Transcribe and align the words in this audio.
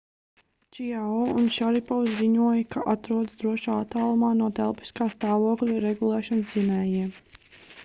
čiao 0.77 1.17
un 1.33 1.49
šaripovs 1.57 2.15
ziņoja 2.21 2.63
ka 2.77 2.85
atrodas 2.95 3.37
drošā 3.43 3.77
attālumā 3.83 4.33
no 4.41 4.49
telpiskā 4.63 5.09
stāvokļa 5.19 5.79
regulēšanas 5.87 6.53
dzinējiem 6.57 7.17